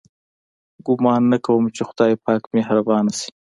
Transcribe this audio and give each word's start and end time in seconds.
ګومان 0.85 1.21
نه 1.31 1.37
کوم 1.45 1.63
چې 1.75 1.81
خدای 1.89 2.13
پاک 2.25 2.43
مهربانه 2.55 3.11
شي. 3.19 3.29